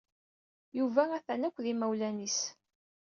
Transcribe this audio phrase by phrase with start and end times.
[0.77, 2.39] Yuba ha-t-an akked yimawlan-is.